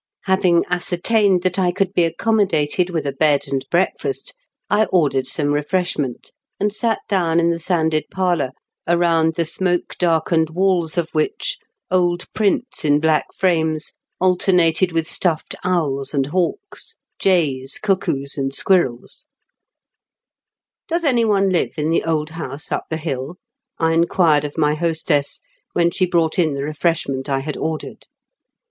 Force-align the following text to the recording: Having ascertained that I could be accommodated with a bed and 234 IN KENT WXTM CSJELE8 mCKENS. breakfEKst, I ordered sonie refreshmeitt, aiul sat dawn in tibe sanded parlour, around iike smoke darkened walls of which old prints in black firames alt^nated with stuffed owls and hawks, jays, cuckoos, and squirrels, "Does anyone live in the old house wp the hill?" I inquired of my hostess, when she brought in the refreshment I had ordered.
Having 0.23 0.65
ascertained 0.67 1.43
that 1.43 1.59
I 1.59 1.71
could 1.71 1.93
be 1.93 2.05
accommodated 2.05 2.89
with 2.89 3.05
a 3.05 3.11
bed 3.11 3.43
and 3.47 3.61
234 3.61 3.61
IN 3.61 3.61
KENT 3.61 3.61
WXTM 3.61 3.61
CSJELE8 3.61 4.09
mCKENS. 4.09 4.33
breakfEKst, 4.33 4.33
I 4.71 4.85
ordered 4.85 5.27
sonie 5.27 5.53
refreshmeitt, 5.53 6.31
aiul 6.59 6.73
sat 6.73 6.99
dawn 7.07 7.39
in 7.39 7.51
tibe 7.51 7.59
sanded 7.61 8.05
parlour, 8.09 8.49
around 8.87 9.35
iike 9.35 9.47
smoke 9.47 9.95
darkened 9.99 10.49
walls 10.49 10.97
of 10.97 11.09
which 11.11 11.59
old 11.91 12.25
prints 12.33 12.83
in 12.83 12.99
black 12.99 13.27
firames 13.39 13.91
alt^nated 14.19 14.91
with 14.91 15.05
stuffed 15.07 15.53
owls 15.63 16.15
and 16.15 16.25
hawks, 16.33 16.95
jays, 17.19 17.77
cuckoos, 17.77 18.39
and 18.39 18.55
squirrels, 18.55 19.27
"Does 20.87 21.03
anyone 21.03 21.49
live 21.51 21.73
in 21.77 21.91
the 21.91 22.03
old 22.05 22.31
house 22.31 22.69
wp 22.69 22.81
the 22.89 22.97
hill?" 22.97 23.35
I 23.77 23.93
inquired 23.93 24.45
of 24.45 24.57
my 24.57 24.73
hostess, 24.73 25.41
when 25.73 25.91
she 25.91 26.07
brought 26.07 26.39
in 26.39 26.55
the 26.55 26.63
refreshment 26.63 27.29
I 27.29 27.41
had 27.41 27.55
ordered. 27.55 28.07